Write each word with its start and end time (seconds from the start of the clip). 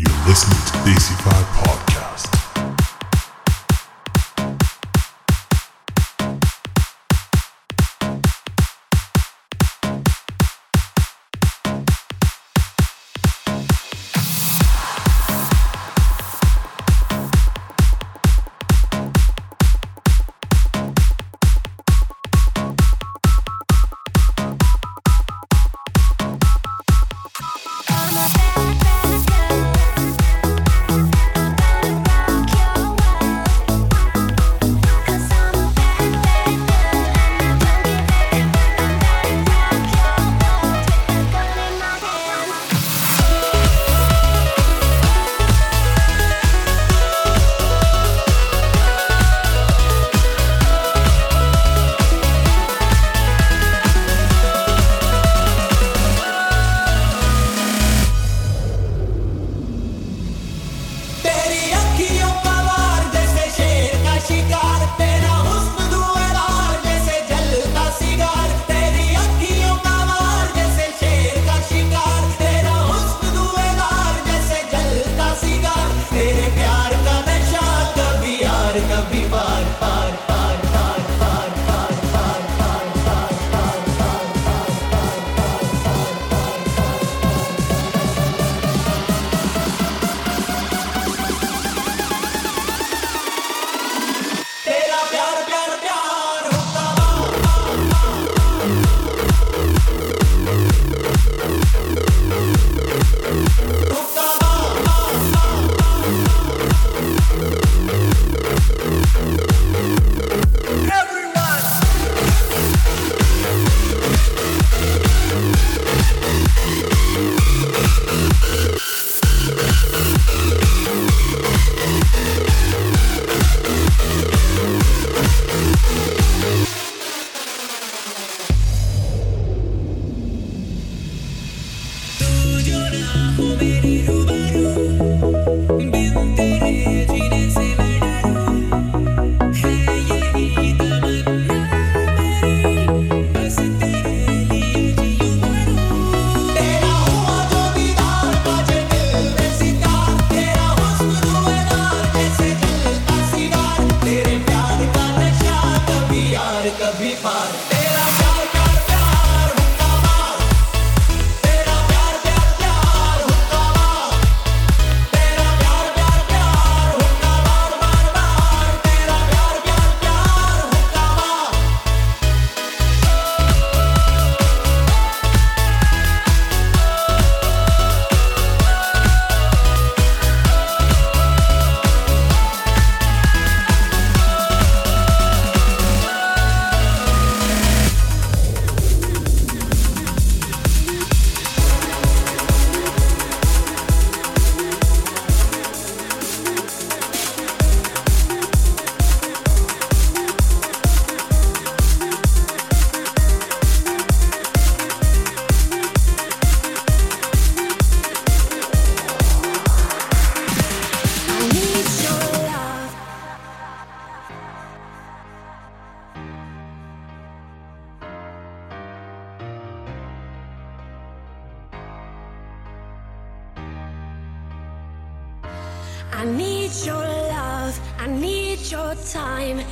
You're 0.00 0.26
listening 0.26 0.56
to 0.64 0.72
DC5 0.88 1.30
Podcast. 1.60 1.89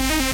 Mm-hmm. 0.00 0.29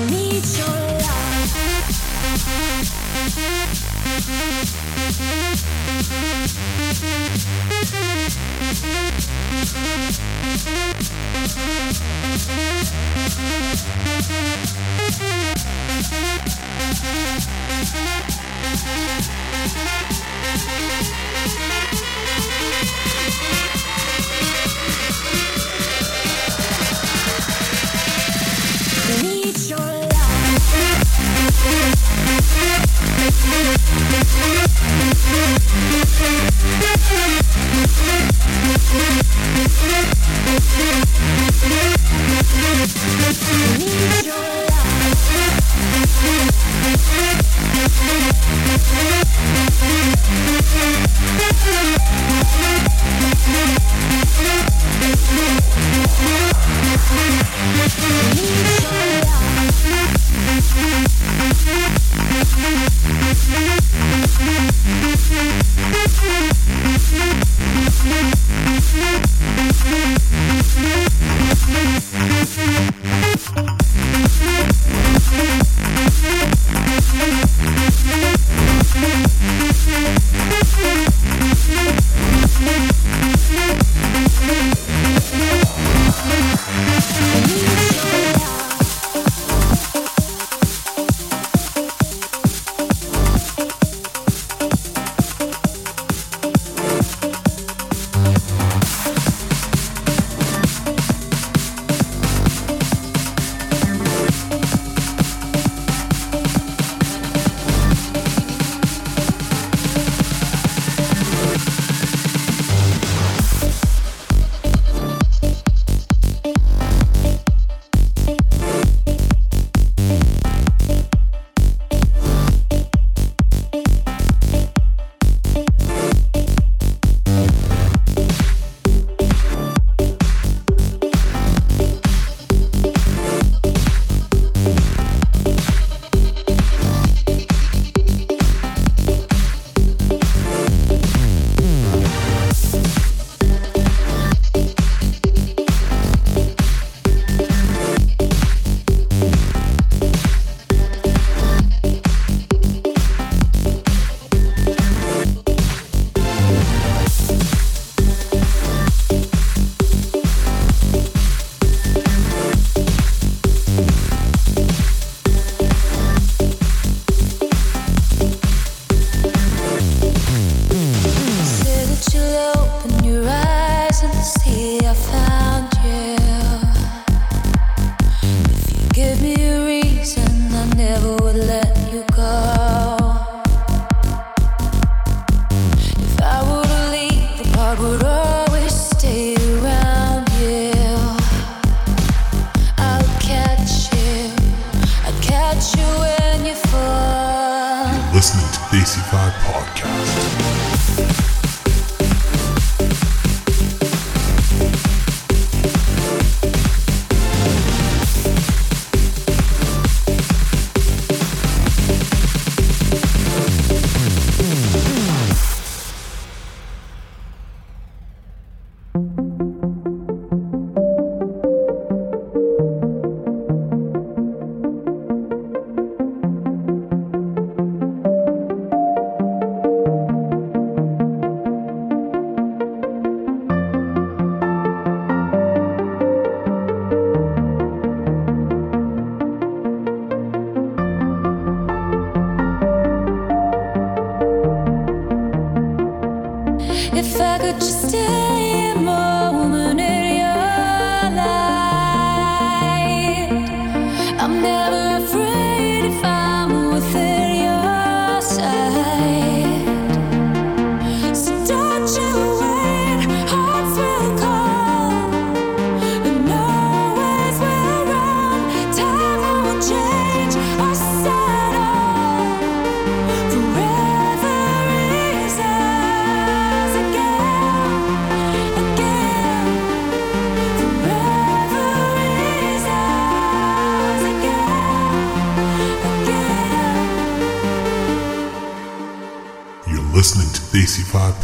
I 0.00 0.28
I 33.60 33.88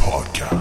Podcast. 0.05 0.54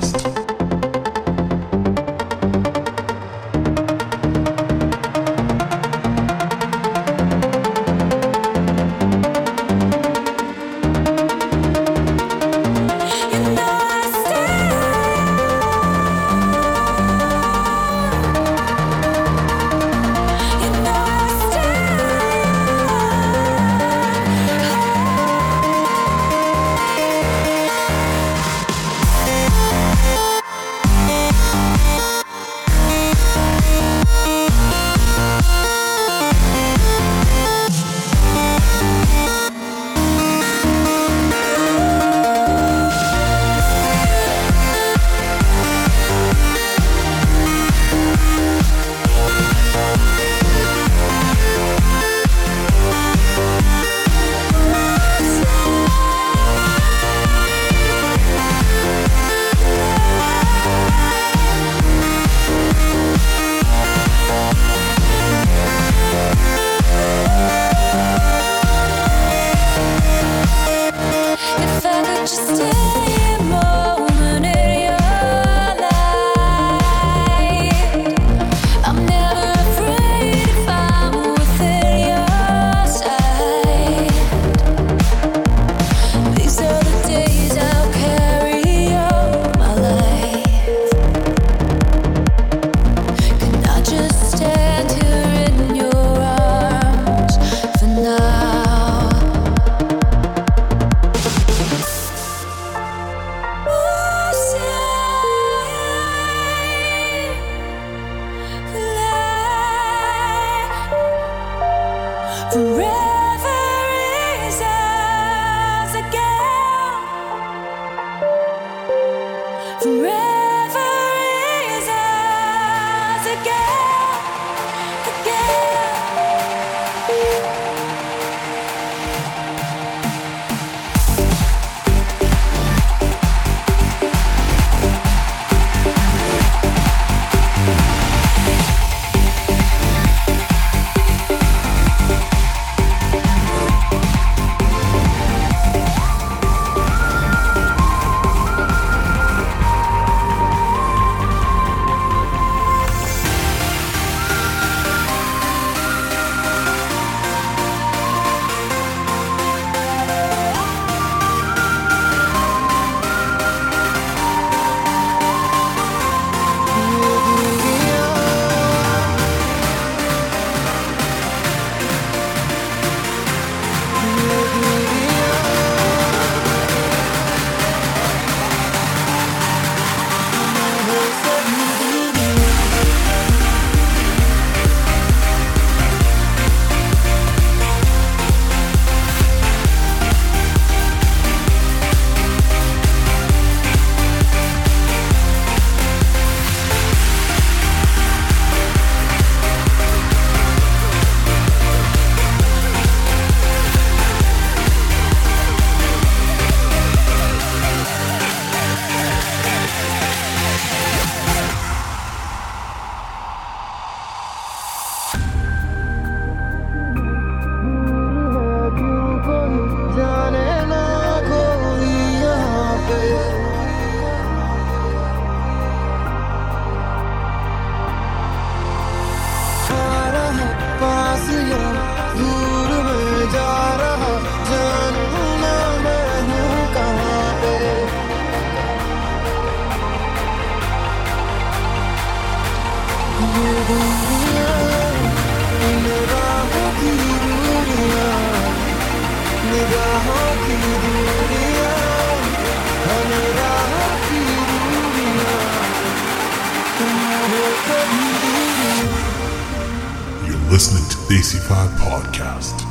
Listening 260.74 261.06
to 261.06 261.12
Desi 261.12 261.38
Fad 261.38 261.70
Podcast. 261.78 262.63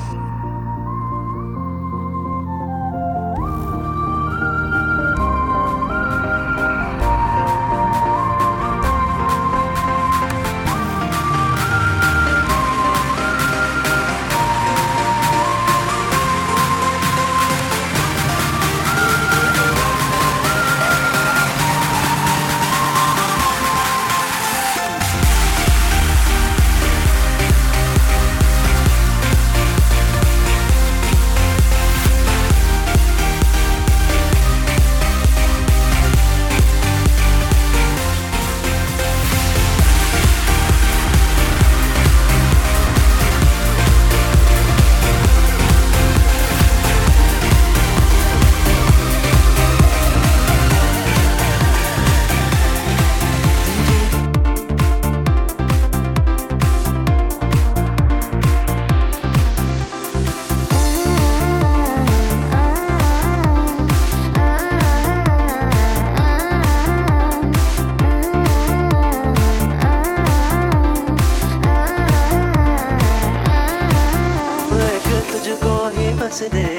accéder. 76.33 76.72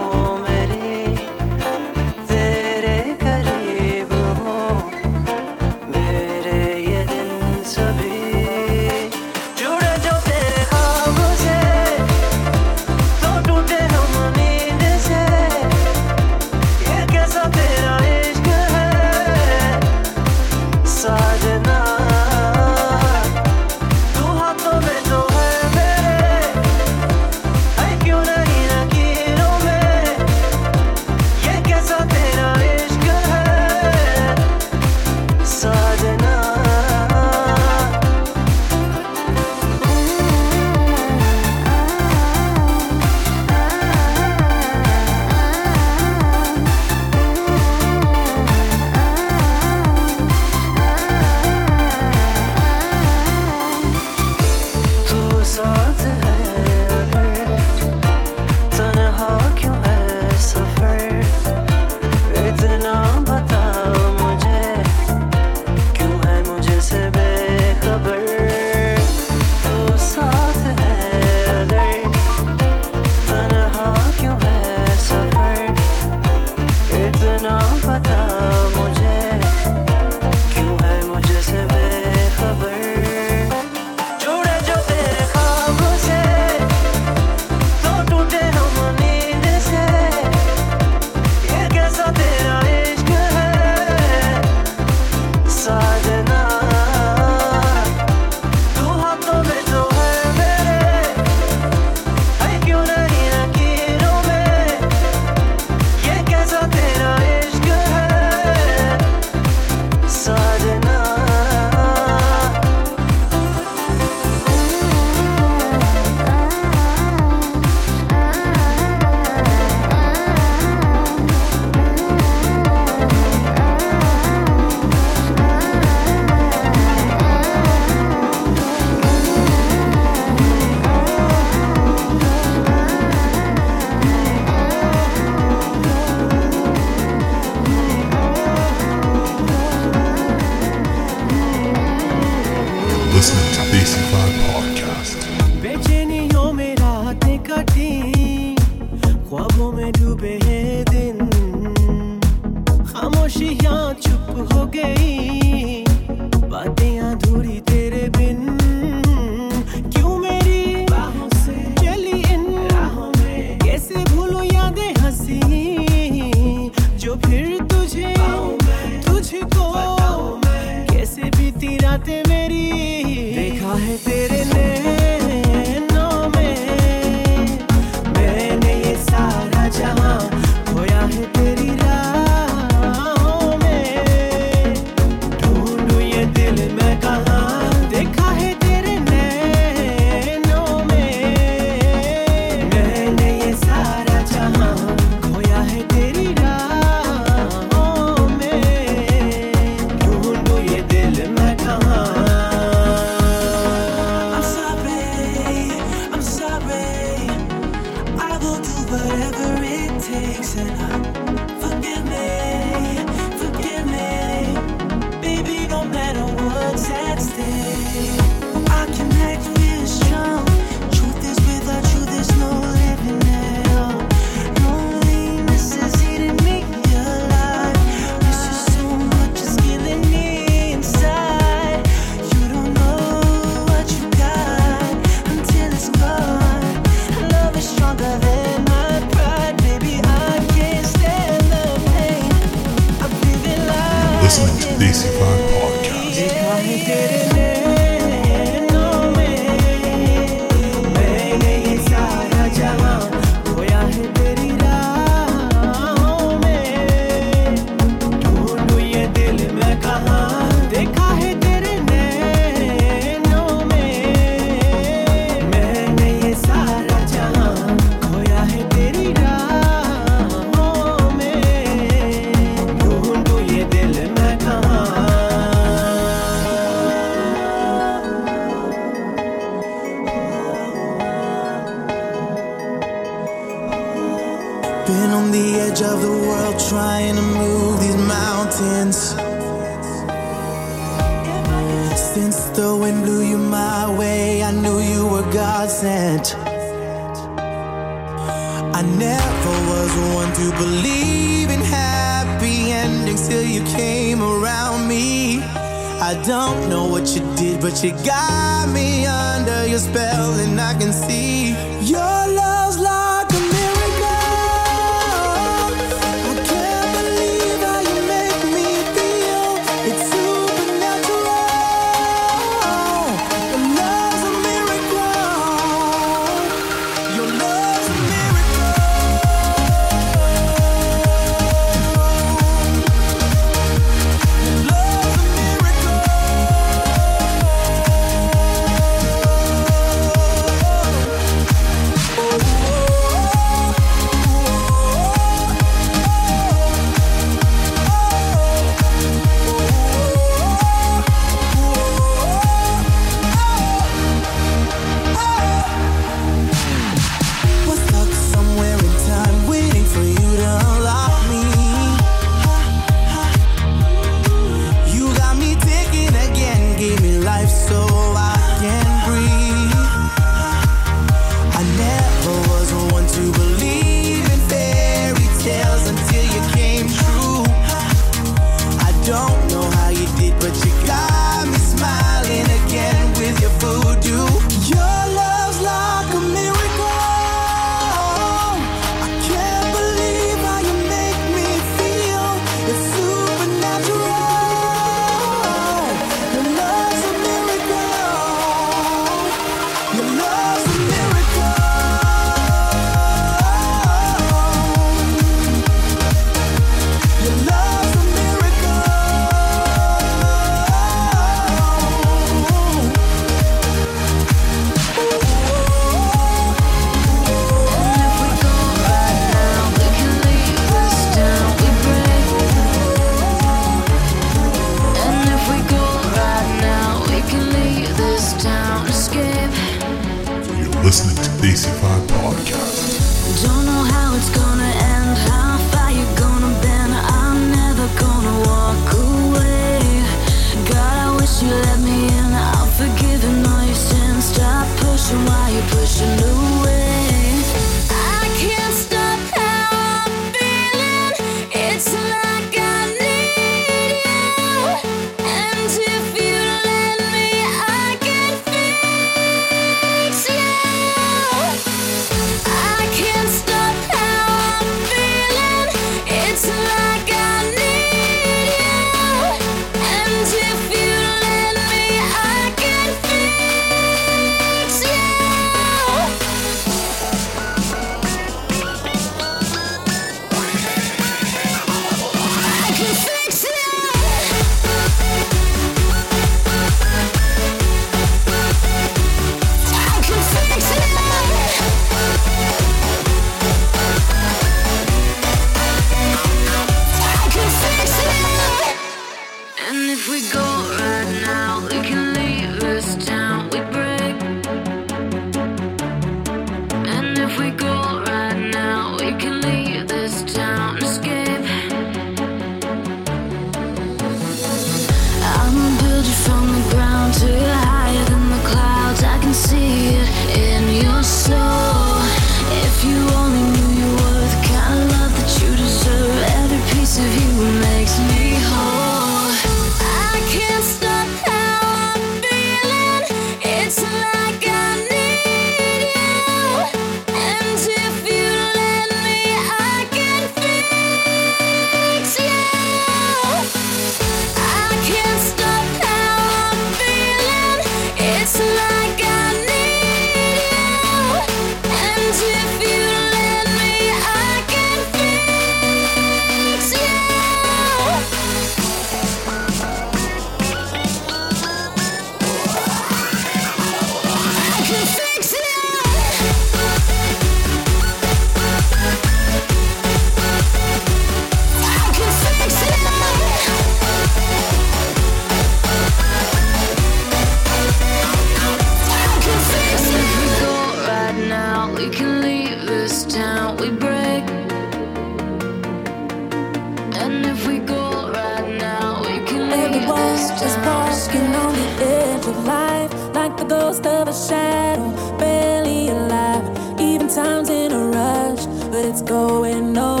It's 598.91 599.01
going 599.03 599.77
on. 599.77 600.00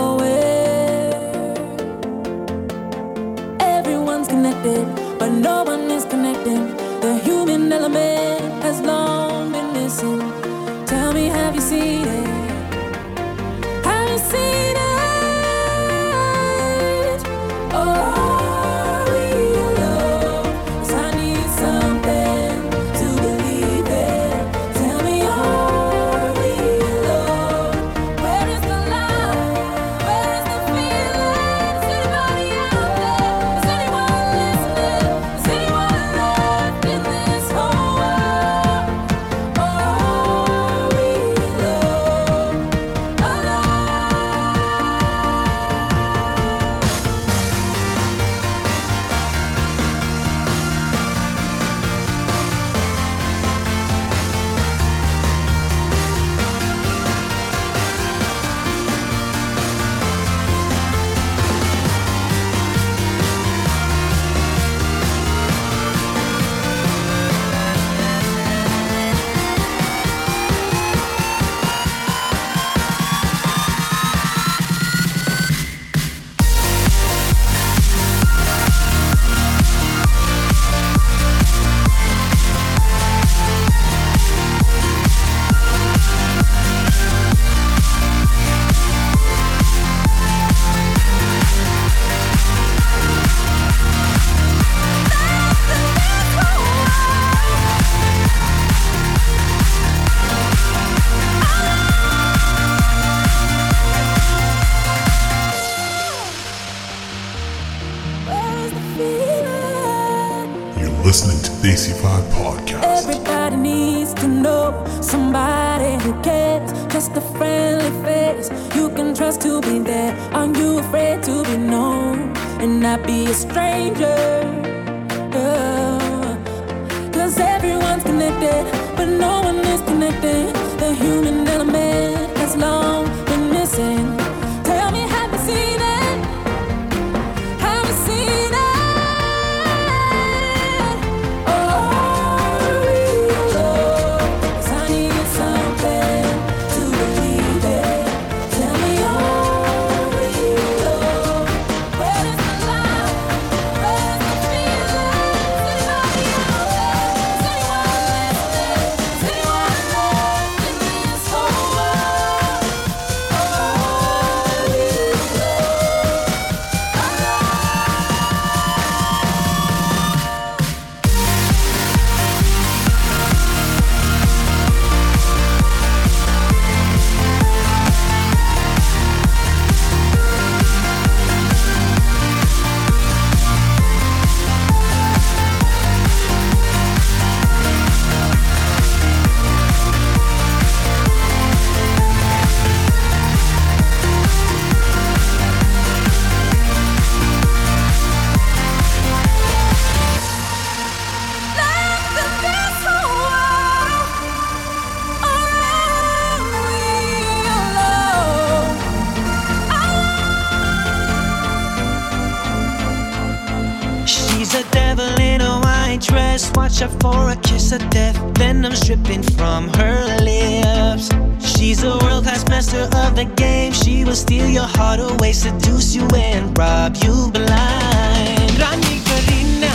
just 216.41 216.57
watch 216.57 216.81
out 216.81 216.91
for 217.01 217.29
a 217.29 217.35
kiss 217.35 217.71
of 217.71 217.87
death. 217.91 218.17
Venom 218.37 218.73
dripping 218.85 219.21
from 219.37 219.69
her 219.75 219.97
lips. 220.21 221.09
She's 221.39 221.83
a 221.83 221.97
world 222.01 222.23
class 222.23 222.47
master 222.49 222.83
of 223.03 223.15
the 223.15 223.25
game. 223.35 223.73
She 223.73 224.03
will 224.05 224.15
steal 224.15 224.47
your 224.49 224.69
heart 224.77 224.99
away, 224.99 225.33
seduce 225.33 225.93
you, 225.93 226.07
and 226.15 226.57
rob 226.57 226.97
you 227.03 227.29
blind. 227.31 228.51
Rani 228.61 228.95
Kareena, 229.07 229.71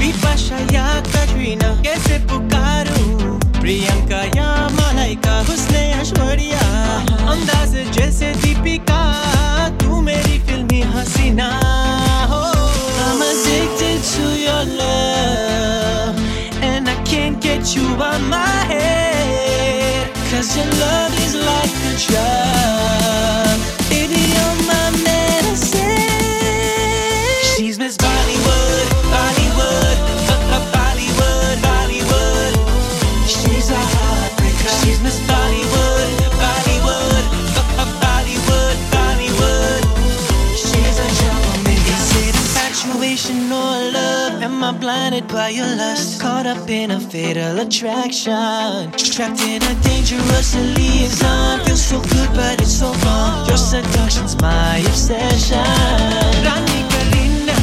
Bipasha 0.00 0.58
ya 0.72 1.02
Katrina. 1.12 1.76
Kaise 1.84 2.18
pukaru? 2.28 3.38
Priyanka 3.60 4.20
ya 4.36 4.70
Malaika. 4.78 5.44
Husne 5.48 5.82
Aishwarya. 5.98 6.62
Andaz 7.32 7.72
jaise 7.94 8.32
Deepika. 8.42 9.00
Tu 9.78 10.02
meri 10.02 10.40
filmi 10.46 10.80
hasina. 10.82 11.48
Oh, 12.30 12.52
I'm 13.04 13.20
addicted 13.20 14.00
to 14.14 14.24
your 14.46 14.64
love 14.78 15.79
get 17.40 17.74
you 17.74 17.82
out 17.82 18.20
my 18.28 18.64
head. 18.72 20.14
Cause 20.30 20.56
your 20.56 20.66
love 20.66 21.14
is 21.24 21.34
like 21.34 21.74
a 21.90 21.98
child. 21.98 23.49
blinded 44.90 45.28
by 45.28 45.48
your 45.50 45.70
lust, 45.76 46.20
caught 46.20 46.46
up 46.46 46.68
in 46.68 46.90
a 46.90 46.98
fatal 46.98 47.60
attraction, 47.60 48.90
trapped 49.14 49.40
in 49.42 49.62
a 49.62 49.74
dangerous 49.82 50.50
liaison. 50.76 51.60
Feels 51.64 51.84
so 51.90 52.00
good, 52.00 52.30
but 52.34 52.60
it's 52.60 52.72
so 52.80 52.90
wrong. 53.04 53.46
Your 53.46 53.56
seduction's 53.56 54.34
my 54.42 54.78
obsession. 54.90 55.62
Rani 56.46 56.80
Kareena, 56.90 57.58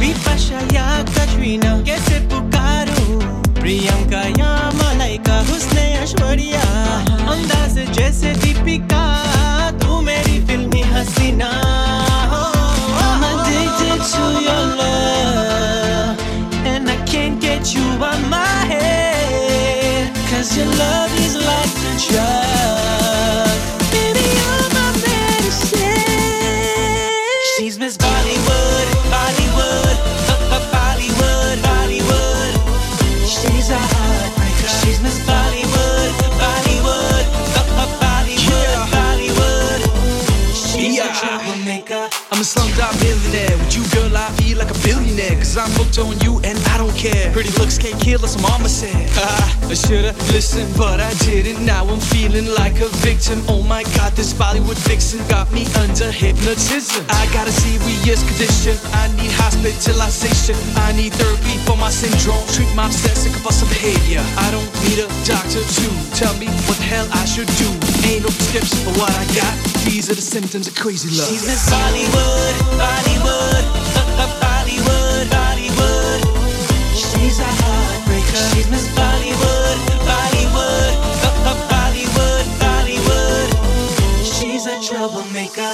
Bipasha 0.00 0.58
ya 0.74 1.04
Katrina, 1.14 1.70
kaise 1.86 2.18
pukaru? 2.28 3.22
Priyanka 3.60 4.22
Yama, 4.38 4.72
Malaika, 4.80 5.36
Husne 5.48 5.84
Aishwarya, 6.00 6.66
Andaz, 7.32 7.74
जैसे 7.96 8.34
Deepika. 8.42 9.05
Cause 20.46 20.58
your 20.58 20.66
love 20.66 21.12
is 21.18 21.34
like 21.34 21.76
a 21.92 21.96
drug 21.98 22.45
Cause 45.56 45.72
I'm 45.72 45.76
hooked 45.80 45.96
on 46.04 46.20
you 46.20 46.36
and 46.44 46.60
I 46.68 46.76
don't 46.76 46.92
care. 46.92 47.32
Pretty 47.32 47.48
looks 47.56 47.80
can't 47.80 47.96
kill 47.96 48.20
us, 48.20 48.36
mama 48.36 48.68
said. 48.68 48.92
I 49.72 49.72
should've 49.72 50.12
listened, 50.28 50.68
but 50.76 51.00
I 51.00 51.08
didn't. 51.24 51.64
Now 51.64 51.88
I'm 51.88 52.00
feeling 52.12 52.44
like 52.60 52.76
a 52.84 52.92
victim. 53.00 53.40
Oh 53.48 53.62
my 53.64 53.82
god, 53.96 54.12
this 54.12 54.34
Bollywood 54.36 54.76
vixen 54.84 55.24
got 55.32 55.48
me 55.56 55.64
under 55.80 56.12
hypnotism. 56.12 57.06
I 57.08 57.24
got 57.32 57.48
a 57.48 57.54
serious 57.56 58.20
condition. 58.28 58.76
I 58.92 59.08
need 59.16 59.32
hospitalization. 59.32 60.60
I 60.76 60.92
need 60.92 61.16
therapy 61.16 61.56
for 61.64 61.80
my 61.80 61.88
syndrome. 61.88 62.44
Treat 62.52 62.68
my 62.76 62.84
obsessive 62.92 63.32
compulsive 63.32 63.72
behavior. 63.72 64.20
I 64.36 64.52
don't 64.52 64.68
need 64.84 65.00
a 65.00 65.08
doctor 65.24 65.64
to 65.64 65.86
tell 66.12 66.36
me 66.36 66.52
what 66.68 66.76
the 66.76 66.84
hell 66.84 67.08
I 67.16 67.24
should 67.24 67.48
do. 67.56 67.72
Ain't 68.04 68.28
no 68.28 68.30
prescription 68.36 68.76
for 68.84 68.92
what 69.00 69.08
I 69.08 69.24
got. 69.32 69.56
These 69.88 70.12
are 70.12 70.16
the 70.20 70.20
symptoms 70.20 70.68
of 70.68 70.76
crazy 70.76 71.08
love. 71.16 71.32
She's 71.32 71.48
Miss 71.48 71.64
Bollywood, 71.72 72.56
Bollywood, 72.76 74.42
She's 78.36 78.68
Miss 78.70 78.86
Bollywood, 78.98 79.78
Bollywood, 80.08 80.94
Bollywood, 81.70 82.44
Bollywood. 82.62 83.50
She's 84.24 84.66
a 84.66 84.76
troublemaker. 84.82 85.72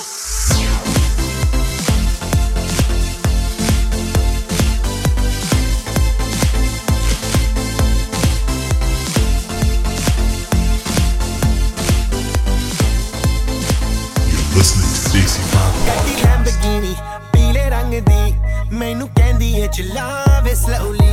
Lamborghini, 16.22 16.94
पीले 17.32 17.64
रंग 17.74 17.94
दी 18.08 18.76
मैनू 18.78 19.06
कहंदी 19.18 19.50
है 19.52 19.68
चिल्ला 19.76 20.06
वे 20.44 20.54
slowly 20.56 21.10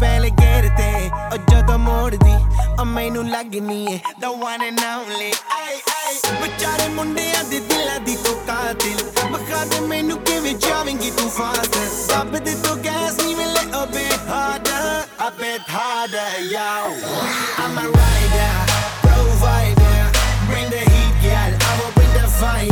ਪਹਿਲੇ 0.00 0.30
ਗੇਰ 0.30 0.68
ਤੇ 0.76 1.10
ਉਹ 1.32 1.36
ਜਦੋਂ 1.50 1.78
ਮੋੜਦੀ 1.78 2.34
ਉਹ 2.78 2.84
ਮੈਨੂੰ 2.84 3.28
ਲੱਗਨੀ 3.28 3.86
ਏ 3.86 3.98
the 4.20 4.30
one 4.30 4.62
and 4.66 4.80
only 4.80 5.32
ਆਈ 5.56 5.80
ਆਈ 5.96 6.40
ਵਿਚਾਰੇ 6.42 6.88
ਮੁੰਡਿਆਂ 6.88 7.44
ਦੇ 7.44 7.60
ਦਿਲਾਂ 7.60 7.98
ਦੀ 8.00 8.16
ਤੂੰ 8.24 8.34
ਕਾਤਿਲ 8.46 9.04
ਮਖਾ 9.30 9.64
ਦੇ 9.64 9.80
ਮੈਨੂੰ 9.80 10.18
ਕਿਵੇਂ 10.24 10.54
ਜਾਵੇਂਗੀ 10.54 11.10
ਤੂੰ 11.10 11.30
ਫਾਸਟ 11.30 11.76
ਰੱਬ 12.12 12.36
ਦੇ 12.36 12.54
ਤੋਂ 12.64 12.76
ਗੈਸ 12.84 13.20
ਨਹੀਂ 13.20 13.36
ਮਿਲੇ 13.36 13.60
a 13.76 13.86
bit 13.86 14.20
harder 14.28 14.86
a 15.24 15.30
bit 15.40 15.68
harder 15.74 16.28
yo 16.52 16.68
I'm 17.64 17.78
a 17.78 17.86
rider 17.96 18.54
provider 19.02 19.98
bring 20.48 20.70
the 20.70 20.82
heat 20.90 21.14
girl 21.22 21.52
I 21.68 21.76
will 21.80 21.92
bring 21.98 22.12
the 22.18 22.26
fire 22.40 22.69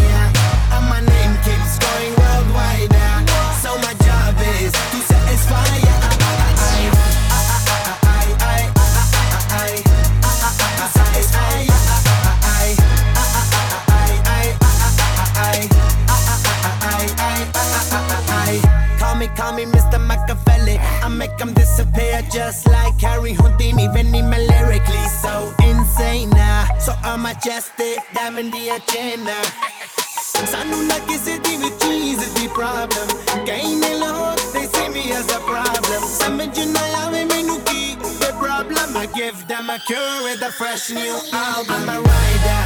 So 27.39 27.39
I'm 27.39 27.39
majestic, 27.39 27.99
diamond 28.13 28.51
the 28.53 28.71
agenda. 28.75 29.39
ਸਾਨੂੰ 30.51 30.87
ਨਾ 30.87 30.99
ਕਿਸੇ 31.09 31.37
ਦੀ 31.39 31.57
ਵੀ 31.57 31.69
ਚੀਜ਼ 31.83 32.25
ਦੀ 32.35 32.47
ਪ੍ਰੋਬਲਮ 32.57 33.45
ਕਈ 33.47 33.75
ਨੇ 33.75 33.93
ਲੋਕ 33.99 34.41
they 34.55 34.65
see 34.75 34.89
me 34.95 35.05
as 35.19 35.31
a 35.37 35.39
problem 35.51 36.09
ਸਮਝ 36.17 36.59
ਨਾ 36.73 36.83
ਆਵੇ 37.05 37.25
ਮੈਨੂੰ 37.25 37.61
ਕੀ 37.71 37.97
the 38.25 38.33
problem 38.43 38.99
I 39.03 39.07
give 39.21 39.47
them 39.53 39.71
a 39.77 39.79
cure 39.89 40.19
with 40.27 40.43
a 40.51 40.53
fresh 40.61 40.91
new 40.99 41.17
album 41.45 41.75
I'm 41.79 41.97
a 41.97 42.01
rider 42.11 42.58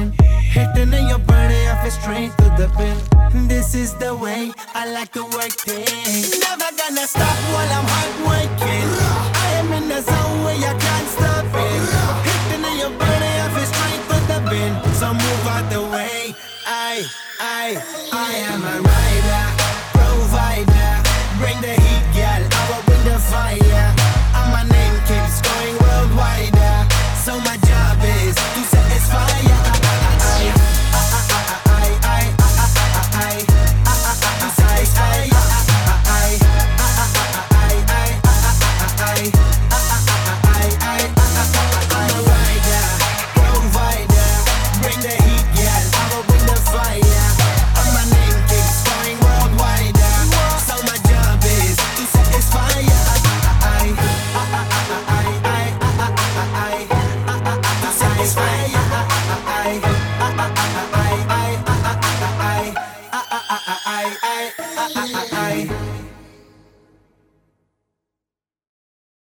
in. 0.00 0.12
Hitting 0.56 0.92
in 0.92 1.08
your 1.08 1.18
body, 1.18 1.60
I 1.72 1.74
feel 1.82 1.94
straight 2.00 2.32
to 2.38 2.46
the 2.60 2.68
pin. 2.76 2.96
This 3.48 3.74
is 3.74 3.94
the 3.94 4.14
way 4.14 4.52
I 4.74 4.82
like 4.96 5.12
to 5.12 5.24
work 5.36 5.52
things. 5.68 6.40
Never 6.40 6.70
gonna 6.80 7.06
stop 7.06 7.36
while 7.52 7.72
I'm 7.78 7.86
hard 7.94 8.14
working. 8.30 8.88
I 9.44 9.48
am 9.60 9.68
in 9.78 9.90
a 9.98 10.00
zone 10.02 10.38
where 10.44 10.58
I 10.70 10.74
can't 10.84 11.08
stop 11.16 11.46
it. 11.66 11.82
Hitting 12.26 12.64
in 12.70 12.76
your 12.82 12.94
body, 13.02 13.32
I 13.44 13.48
feel 13.54 13.68
straight 13.74 14.02
to 14.10 14.16
the 14.30 14.38
pin. 14.50 14.72
So 15.00 15.08
move 15.12 15.46
out 15.54 15.66
the 15.74 15.82
way. 15.94 16.34
I, 16.66 17.04
I, 17.40 17.66
I 18.12 18.30
am 18.52 18.60
a 18.74 18.76
rider, 18.90 19.45